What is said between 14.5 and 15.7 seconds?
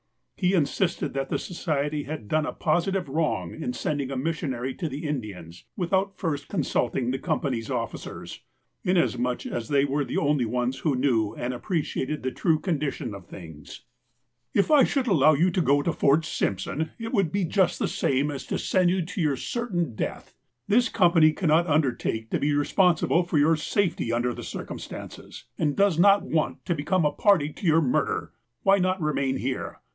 43 U THE APOSTLE OF ALASKA'' If I should allow you to